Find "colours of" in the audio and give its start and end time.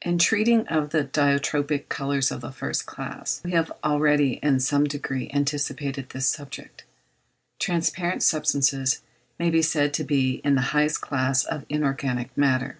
1.90-2.40